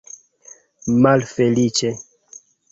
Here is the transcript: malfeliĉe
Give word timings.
malfeliĉe 1.03 1.95